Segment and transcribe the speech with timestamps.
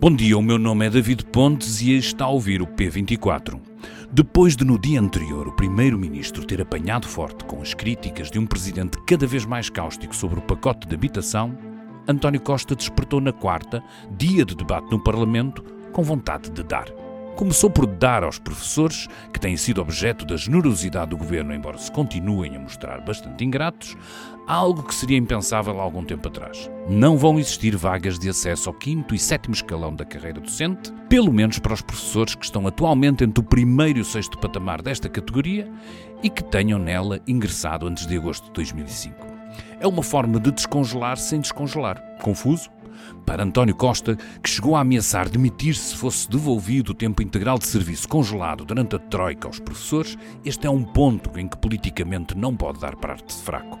[0.00, 3.60] Bom dia, o meu nome é David Pontes e está a ouvir o P24.
[4.12, 8.46] Depois de no dia anterior o primeiro-ministro ter apanhado forte com as críticas de um
[8.46, 11.58] presidente cada vez mais cáustico sobre o pacote de habitação,
[12.06, 13.82] António Costa despertou na quarta,
[14.16, 16.86] dia de debate no Parlamento, com vontade de dar.
[17.38, 21.88] Começou por dar aos professores, que têm sido objeto da generosidade do governo, embora se
[21.88, 23.96] continuem a mostrar bastante ingratos,
[24.44, 26.68] algo que seria impensável há algum tempo atrás.
[26.88, 31.32] Não vão existir vagas de acesso ao quinto e sétimo escalão da carreira docente, pelo
[31.32, 35.08] menos para os professores que estão atualmente entre o primeiro e o sexto patamar desta
[35.08, 35.70] categoria
[36.24, 39.14] e que tenham nela ingressado antes de agosto de 2005.
[39.78, 42.02] É uma forma de descongelar sem descongelar.
[42.20, 42.68] Confuso?
[43.24, 47.66] Para António Costa, que chegou a ameaçar demitir-se se fosse devolvido o tempo integral de
[47.66, 52.56] serviço congelado durante a Troika aos professores, este é um ponto em que politicamente não
[52.56, 53.78] pode dar parte de fraco.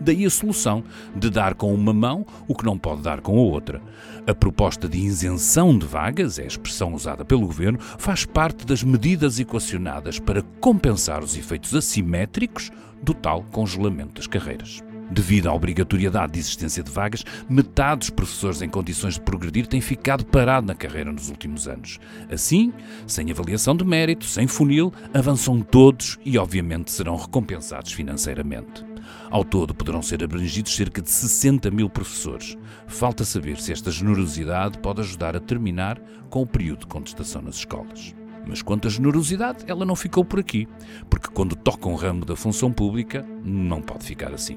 [0.00, 3.42] Daí a solução de dar com uma mão o que não pode dar com a
[3.42, 3.82] outra.
[4.26, 8.82] A proposta de isenção de vagas, é a expressão usada pelo governo, faz parte das
[8.82, 12.70] medidas equacionadas para compensar os efeitos assimétricos
[13.02, 14.82] do tal congelamento das carreiras.
[15.10, 19.80] Devido à obrigatoriedade de existência de vagas, metade dos professores em condições de progredir têm
[19.80, 21.98] ficado parado na carreira nos últimos anos.
[22.30, 22.72] Assim,
[23.06, 28.84] sem avaliação de mérito, sem funil, avançam todos e, obviamente, serão recompensados financeiramente.
[29.30, 32.56] Ao todo, poderão ser abrangidos cerca de 60 mil professores.
[32.86, 35.98] Falta saber se esta generosidade pode ajudar a terminar
[36.28, 38.17] com o período de contestação nas escolas.
[38.48, 40.66] Mas quanto à generosidade, ela não ficou por aqui,
[41.10, 44.56] porque quando toca um ramo da função pública, não pode ficar assim.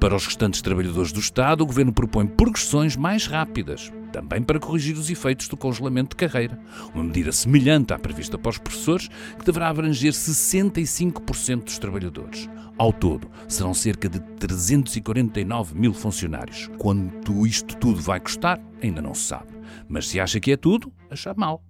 [0.00, 4.96] Para os restantes trabalhadores do Estado, o Governo propõe progressões mais rápidas, também para corrigir
[4.96, 6.58] os efeitos do congelamento de carreira.
[6.94, 12.48] Uma medida semelhante à prevista para os professores, que deverá abranger 65% dos trabalhadores.
[12.78, 16.70] Ao todo, serão cerca de 349 mil funcionários.
[16.78, 19.48] Quanto isto tudo vai custar, ainda não se sabe.
[19.88, 21.62] Mas se acha que é tudo, acha mal.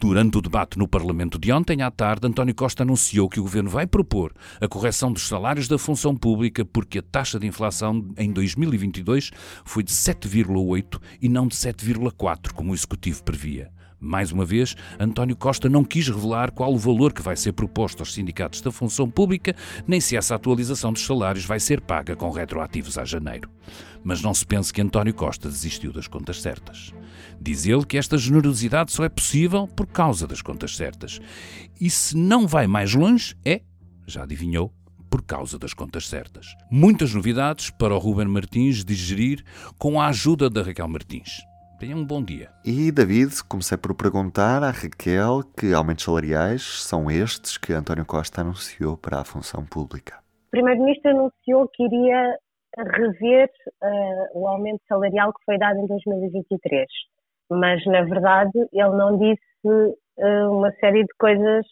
[0.00, 3.68] Durante o debate no Parlamento de ontem à tarde, António Costa anunciou que o governo
[3.68, 8.32] vai propor a correção dos salários da função pública porque a taxa de inflação em
[8.32, 9.32] 2022
[9.64, 13.72] foi de 7,8 e não de 7,4, como o executivo previa.
[14.00, 18.00] Mais uma vez, António Costa não quis revelar qual o valor que vai ser proposto
[18.00, 22.30] aos sindicatos da função pública, nem se essa atualização dos salários vai ser paga com
[22.30, 23.50] retroativos a janeiro.
[24.04, 26.94] Mas não se pense que António Costa desistiu das contas certas.
[27.40, 31.20] Diz ele que esta generosidade só é possível por causa das contas certas.
[31.80, 33.62] E se não vai mais longe, é,
[34.06, 34.72] já adivinhou,
[35.10, 36.54] por causa das contas certas.
[36.70, 39.44] Muitas novidades para o Ruben Martins digerir
[39.78, 41.47] com a ajuda da Raquel Martins.
[41.78, 42.48] Tenha um bom dia.
[42.64, 48.40] E, David, comecei por perguntar à Raquel que aumentos salariais são estes que António Costa
[48.40, 50.16] anunciou para a função pública.
[50.48, 52.36] O Primeiro-Ministro anunciou que iria
[52.76, 53.48] rever
[53.80, 56.84] uh, o aumento salarial que foi dado em 2023,
[57.48, 61.64] mas, na verdade, ele não disse uh, uma série de coisas,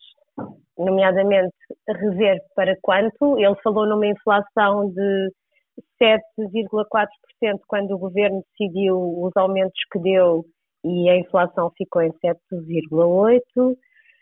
[0.78, 1.53] nomeadamente
[1.88, 3.37] rever para quanto.
[3.38, 5.33] Ele falou numa inflação de
[6.00, 10.44] 7,4% quando o governo decidiu os aumentos que deu
[10.84, 13.76] e a inflação ficou em 7,8%.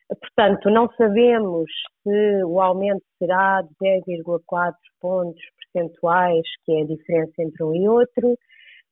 [0.09, 1.71] Portanto, não sabemos
[2.03, 5.43] se o aumento será de 10,4 pontos
[5.73, 8.39] percentuais, que é a diferença entre um e outro.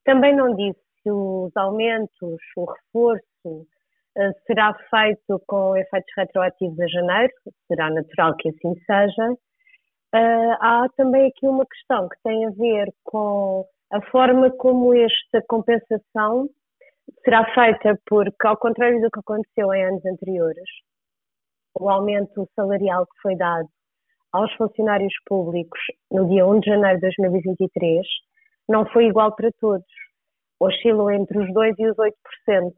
[0.04, 3.66] Também não disse se os aumentos, o reforço,
[4.16, 7.32] eh, será feito com efeitos retroativos a janeiro,
[7.66, 9.34] será natural que assim seja.
[10.14, 15.42] Uh, há também aqui uma questão que tem a ver com a forma como esta
[15.48, 16.48] compensação
[17.24, 20.68] será feita, porque, ao contrário do que aconteceu em anos anteriores,
[21.74, 23.68] o aumento salarial que foi dado
[24.32, 25.80] aos funcionários públicos
[26.10, 28.06] no dia 1 de janeiro de 2023
[28.68, 29.86] não foi igual para todos.
[30.60, 32.72] Oscilou entre os 2% e os 8%.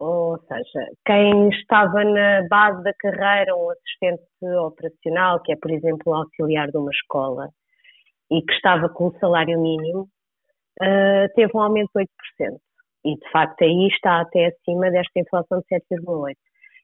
[0.00, 4.22] Ou seja, quem estava na base da carreira, um assistente
[4.64, 7.48] operacional, que é, por exemplo, auxiliar de uma escola,
[8.30, 10.02] e que estava com um salário mínimo,
[10.82, 12.56] uh, teve um aumento de 8%.
[13.04, 16.34] E, de facto, aí está até acima desta inflação de 7,8%.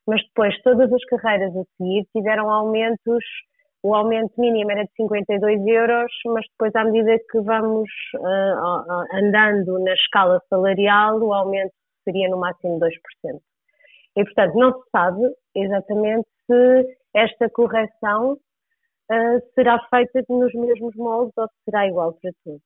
[0.06, 3.24] Mas depois, todas as carreiras a seguir tiveram aumentos
[3.84, 9.78] o aumento mínimo era de 52 euros, mas depois, à medida que vamos uh, andando
[9.80, 12.90] na escala salarial, o aumento seria no máximo 2%.
[14.16, 15.22] E, portanto, não se sabe
[15.54, 22.30] exatamente se esta correção uh, será feita nos mesmos moldes ou se será igual para
[22.44, 22.62] todos.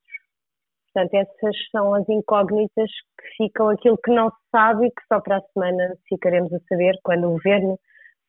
[0.93, 2.91] Portanto, essas são as incógnitas
[3.21, 6.59] que ficam, aquilo que não se sabe e que só para a semana ficaremos a
[6.69, 7.79] saber quando o Governo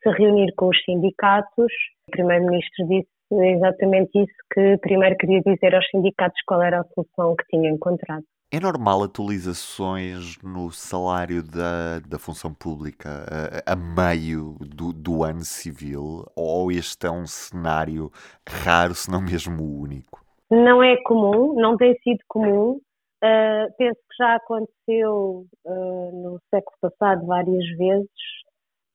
[0.04, 1.72] se reunir com os sindicatos.
[2.08, 7.36] O Primeiro-Ministro disse exatamente isso, que primeiro queria dizer aos sindicatos qual era a solução
[7.36, 8.24] que tinha encontrado.
[8.52, 13.24] É normal atualizações no salário da, da função pública
[13.64, 16.26] a, a meio do, do ano civil?
[16.36, 18.12] Ou este é um cenário
[18.50, 20.26] raro, se não mesmo único?
[20.50, 22.82] Não é comum, não tem sido comum.
[23.24, 28.10] Uh, penso que já aconteceu uh, no século passado várias vezes,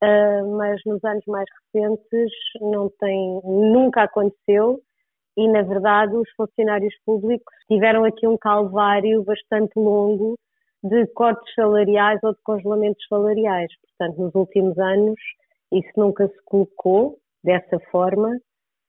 [0.03, 4.81] uh, mas nos anos mais recentes não tem, nunca aconteceu
[5.37, 10.37] e, na verdade, os funcionários públicos tiveram aqui um calvário bastante longo
[10.83, 13.71] de cortes salariais ou de congelamentos salariais.
[13.81, 15.19] Portanto, nos últimos anos,
[15.71, 18.39] isso nunca se colocou dessa forma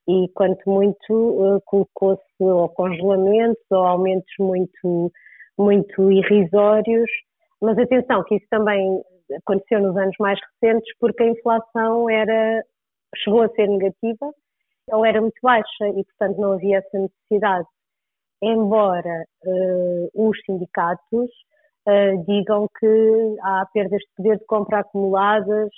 [0.08, 5.10] e, quanto muito, colocou-se ou congelamentos ou aumentos muito,
[5.58, 7.10] muito irrisórios.
[7.60, 9.02] Mas atenção, que isso também
[9.38, 12.62] aconteceu nos anos mais recentes porque a inflação era,
[13.16, 14.32] chegou a ser negativa
[14.90, 17.66] ou era muito baixa e, portanto, não havia essa necessidade.
[18.42, 21.30] Embora uh, os sindicatos
[21.88, 25.70] uh, digam que há perdas de poder de compra acumuladas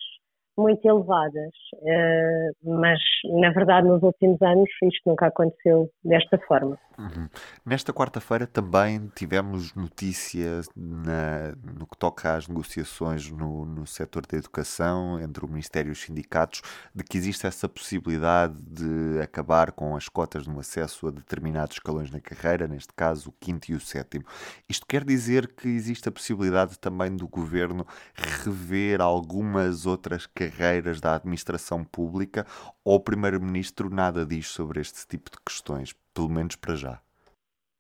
[0.59, 2.99] muito elevadas, uh, mas
[3.41, 6.77] na verdade nos últimos anos isto nunca aconteceu desta forma.
[6.99, 7.29] Uhum.
[7.65, 15.21] Nesta quarta-feira também tivemos notícia no que toca às negociações no, no setor da educação
[15.21, 16.61] entre o Ministério e os sindicatos
[16.93, 22.11] de que existe essa possibilidade de acabar com as cotas no acesso a determinados escalões
[22.11, 24.25] na carreira, neste caso o quinto e o sétimo.
[24.69, 27.87] Isto quer dizer que existe a possibilidade também do governo
[28.45, 30.48] rever algumas outras carreiras
[31.01, 32.47] da administração pública
[32.85, 35.95] ou o primeiro-ministro nada diz sobre este tipo de questões?
[36.19, 36.99] pelo menos para já.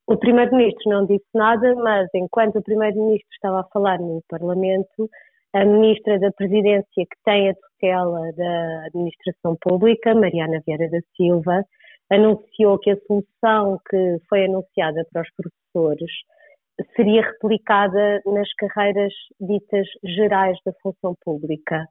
[0.06, 5.10] O Primeiro-Ministro não disse nada, mas enquanto o Primeiro-Ministro estava a falar no Parlamento,
[5.52, 11.64] a Ministra da Presidência, que tem a tutela da Administração Pública, Mariana Vieira da Silva,
[12.10, 16.10] anunciou que a solução que foi anunciada para os professores
[16.94, 21.86] seria replicada nas carreiras ditas gerais da função pública.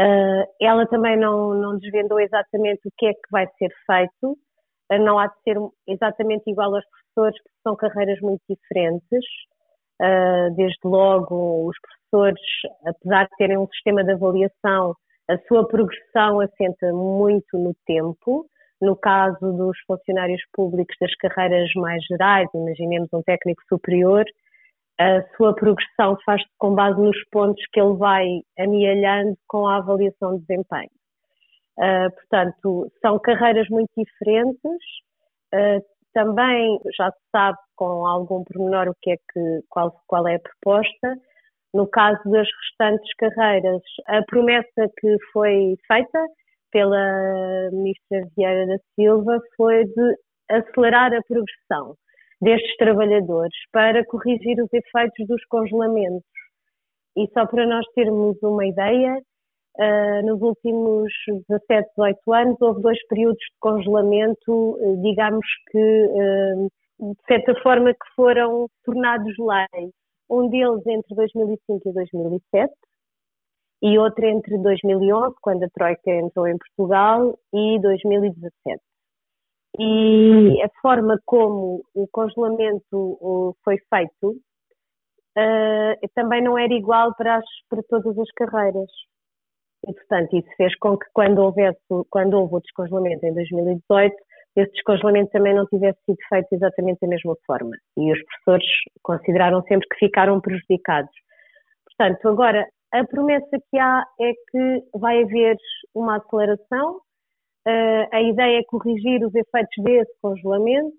[0.00, 4.38] Uh, ela também não, não desvendou exatamente o que é que vai ser feito,
[4.96, 5.56] não há de ser
[5.86, 9.24] exatamente igual aos professores, porque são carreiras muito diferentes.
[10.00, 12.40] Uh, desde logo, os professores,
[12.86, 14.94] apesar de terem um sistema de avaliação,
[15.28, 18.46] a sua progressão assenta muito no tempo.
[18.80, 24.24] No caso dos funcionários públicos das carreiras mais gerais, imaginemos um técnico superior,
[25.00, 28.26] a sua progressão faz-se com base nos pontos que ele vai
[28.58, 30.90] amealhando com a avaliação de desempenho.
[31.78, 34.80] Uh, portanto, são carreiras muito diferentes.
[35.54, 35.80] Uh,
[36.12, 40.40] também já se sabe com algum pormenor o que é que, qual, qual é a
[40.40, 41.16] proposta.
[41.72, 46.26] No caso das restantes carreiras, a promessa que foi feita
[46.72, 50.16] pela Ministra Vieira da Silva foi de
[50.50, 51.94] acelerar a progressão
[52.40, 56.22] destes trabalhadores para corrigir os efeitos dos congelamentos.
[57.16, 59.18] E só para nós termos uma ideia,
[59.80, 61.12] Uh, nos últimos
[61.48, 66.68] 17, 18 anos, houve dois períodos de congelamento, uh, digamos que, uh,
[67.12, 69.92] de certa forma, que foram tornados lei.
[70.28, 72.72] Um deles entre 2005 e 2007
[73.82, 78.87] e outro entre 2011, quando a Troika entrou em Portugal, e 2017.
[79.78, 84.36] E a forma como o congelamento foi feito
[86.14, 88.90] também não era igual para, as, para todas as carreiras.
[89.86, 91.78] E, portanto, isso fez com que quando, houvesse,
[92.10, 94.14] quando houve o descongelamento em 2018,
[94.56, 97.76] esse descongelamento também não tivesse sido feito exatamente da mesma forma.
[97.96, 98.66] E os professores
[99.02, 101.12] consideraram sempre que ficaram prejudicados.
[101.86, 105.56] Portanto, agora, a promessa que há é que vai haver
[105.94, 107.00] uma aceleração,
[107.68, 110.96] uh, a ideia é corrigir os efeitos desse congelamento,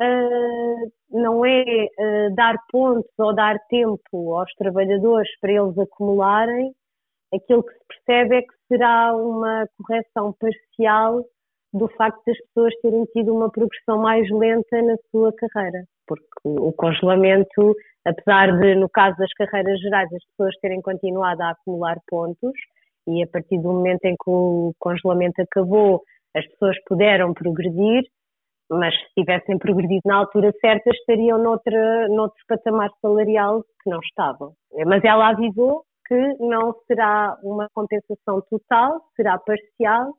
[0.00, 6.72] uh, não é uh, dar pontos ou dar tempo aos trabalhadores para eles acumularem,
[7.34, 11.24] aquilo que se percebe é que será uma correção parcial
[11.72, 16.72] do facto das pessoas terem tido uma progressão mais lenta na sua carreira, porque o
[16.72, 17.74] congelamento,
[18.04, 22.52] apesar de, no caso das carreiras gerais, as pessoas terem continuado a acumular pontos,
[23.06, 26.02] e a partir do momento em que o congelamento acabou,
[26.34, 28.04] as pessoas puderam progredir,
[28.70, 34.52] mas se tivessem progredido na altura certa, estariam noutra, noutro patamar salarial que não estavam.
[34.86, 40.12] Mas ela avisou que não será uma compensação total, será parcial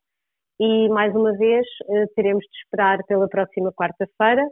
[0.60, 4.44] e, mais uma vez, eh, teremos de esperar pela próxima quarta-feira,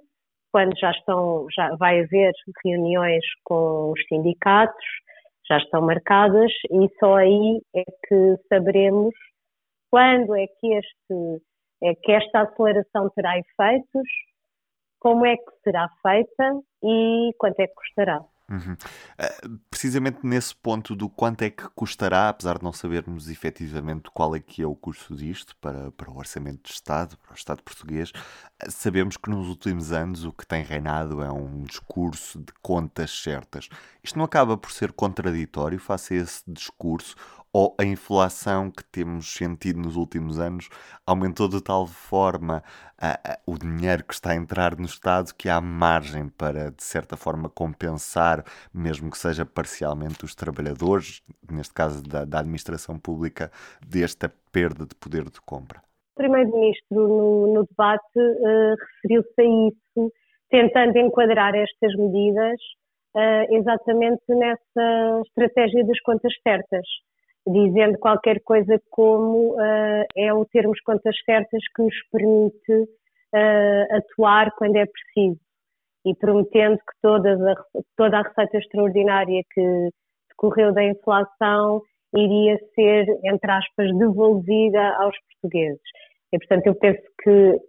[0.51, 2.31] quando já estão, já vai haver
[2.63, 4.85] reuniões com os sindicatos,
[5.47, 9.13] já estão marcadas e só aí é que saberemos
[9.89, 11.41] quando é que este
[11.83, 14.07] é que esta aceleração terá efeitos,
[14.99, 18.21] como é que será feita e quanto é que custará.
[18.49, 18.73] Uhum.
[18.73, 24.35] Uh, precisamente nesse ponto do quanto é que custará, apesar de não sabermos efetivamente qual
[24.35, 27.63] é que é o custo disto para, para o orçamento de Estado, para o Estado
[27.63, 32.53] português, uh, sabemos que nos últimos anos o que tem reinado é um discurso de
[32.61, 33.67] contas certas.
[34.03, 37.15] Isto não acaba por ser contraditório face a esse discurso
[37.57, 40.67] ou a inflação que temos sentido nos últimos anos
[41.07, 42.61] aumentou de tal forma
[43.47, 47.47] o dinheiro que está a entrar no Estado que há margem para, de certa forma,
[47.47, 48.43] compensar,
[48.73, 53.49] mesmo que seja parcialmente, os trabalhadores, neste caso da, da administração pública,
[53.87, 55.79] desta perda de poder de compra.
[55.79, 60.13] O Primeiro-Ministro, no, no, debate, uh, referiu-se a isso,
[60.49, 62.59] tentando enquadrar estas medidas
[63.15, 66.85] uh, exatamente nessa estratégia das contas certas
[67.47, 74.51] dizendo qualquer coisa como uh, é o termos contas certas que nos permite uh, atuar
[74.57, 75.39] quando é preciso
[76.05, 77.55] e prometendo que toda a,
[77.95, 79.89] toda a receita extraordinária que
[80.29, 81.81] decorreu da inflação
[82.15, 85.81] iria ser, entre aspas, devolvida aos portugueses.
[86.31, 87.59] E, portanto, eu penso que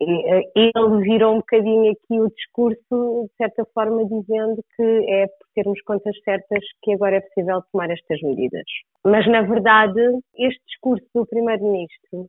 [0.00, 5.80] ele virou um bocadinho aqui o discurso, de certa forma, dizendo que é por termos
[5.82, 8.64] contas certas que agora é possível tomar estas medidas.
[9.04, 10.00] Mas, na verdade,
[10.36, 12.26] este discurso do Primeiro-Ministro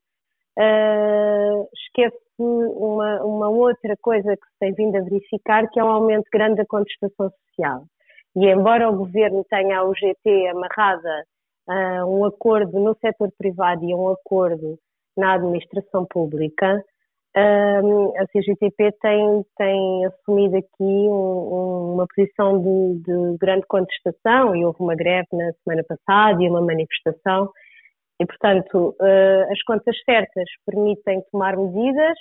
[0.57, 5.89] uh, esquece uma, uma outra coisa que se tem vindo a verificar, que é um
[5.89, 7.83] aumento grande da contestação social.
[8.35, 11.23] E embora o governo tenha a UGT amarrada
[11.67, 14.77] a um acordo no setor privado e a um acordo
[15.17, 16.83] na administração pública,
[17.35, 24.79] a CGTP tem, tem assumido aqui um, uma posição de, de, grande contestação e houve
[24.79, 27.51] uma greve na semana passada e uma manifestação.
[28.19, 32.17] E, portanto, uh, as contas certas permitem tomar medidas,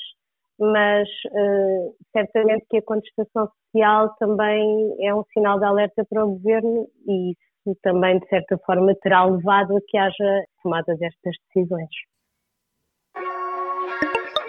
[0.59, 6.33] mas uh, certamente que a contestação social também é um sinal de alerta para o
[6.33, 7.33] governo e
[7.67, 11.89] isso também, de certa forma, terá levado a que haja tomada destas decisões.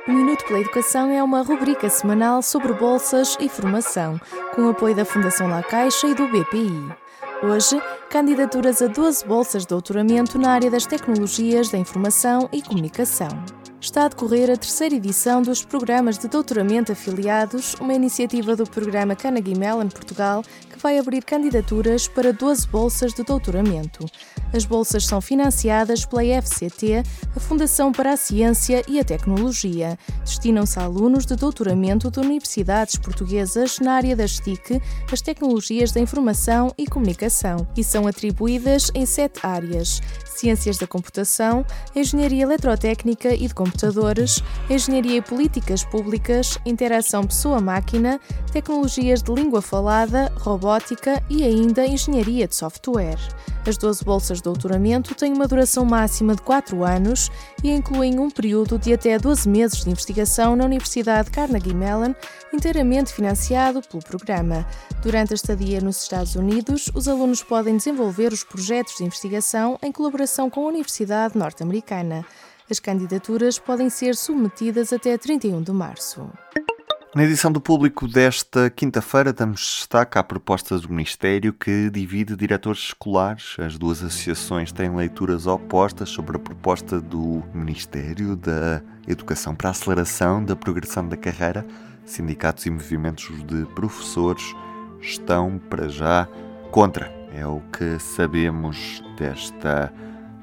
[0.09, 4.19] O Minuto pela Educação é uma rubrica semanal sobre bolsas e formação,
[4.55, 6.91] com apoio da Fundação La Caixa e do BPI.
[7.43, 13.29] Hoje, candidaturas a 12 bolsas de doutoramento na área das tecnologias da informação e comunicação.
[13.81, 19.15] Está a decorrer a terceira edição dos programas de doutoramento afiliados, uma iniciativa do programa
[19.15, 24.05] Carnegie Mellon Portugal, que vai abrir candidaturas para 12 bolsas de doutoramento.
[24.53, 27.03] As bolsas são financiadas pela FCT,
[27.35, 29.97] a Fundação para a Ciência e a Tecnologia.
[30.25, 34.81] Destinam-se a alunos de doutoramento de universidades portuguesas na área das TIC,
[35.11, 41.65] as tecnologias da informação e comunicação, e são atribuídas em sete áreas: Ciências da Computação,
[41.95, 48.19] Engenharia Eletrotécnica e de Computadores, Engenharia e Políticas Públicas, Interação Pessoa-Máquina,
[48.51, 53.19] Tecnologias de Língua Falada, Robótica e ainda Engenharia de Software.
[53.67, 57.29] As 12 bolsas de doutoramento têm uma duração máxima de 4 anos
[57.63, 62.15] e incluem um período de até 12 meses de investigação na Universidade Carnegie Mellon,
[62.51, 64.65] inteiramente financiado pelo programa.
[65.03, 69.91] Durante a estadia nos Estados Unidos, os alunos podem desenvolver os projetos de investigação em
[69.91, 72.25] colaboração com a Universidade Norte-Americana.
[72.69, 76.29] As candidaturas podem ser submetidas até 31 de março.
[77.15, 82.81] Na edição do público desta quinta-feira, damos destaque à proposta do Ministério que divide diretores
[82.81, 83.55] escolares.
[83.57, 89.71] As duas associações têm leituras opostas sobre a proposta do Ministério da Educação para a
[89.71, 91.65] aceleração da progressão da carreira.
[92.05, 94.43] Sindicatos e movimentos de professores
[95.01, 96.27] estão, para já,
[96.69, 97.11] contra.
[97.33, 99.91] É o que sabemos desta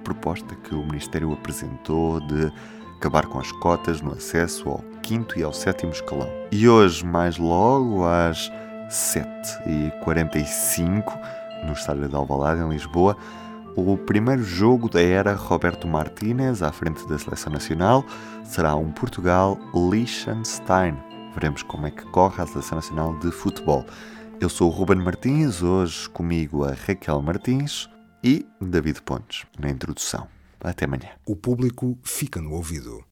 [0.06, 2.52] proposta que o Ministério apresentou de
[2.96, 6.28] acabar com as cotas no acesso ao quinto e ao sétimo escalão.
[6.52, 8.48] E hoje, mais logo, às
[8.88, 11.12] 7h45,
[11.66, 13.16] no estádio de Alvalade, em Lisboa,
[13.74, 18.04] o primeiro jogo da era Roberto Martínez à frente da seleção nacional
[18.44, 20.96] será um Portugal-Liechtenstein.
[21.34, 23.84] Veremos como é que corre a seleção nacional de futebol.
[24.40, 27.88] Eu sou o Ruben Martins, hoje comigo a Raquel Martins
[28.26, 30.26] e David Pontes, na introdução.
[30.60, 31.10] Até amanhã.
[31.24, 33.04] O público fica no ouvido.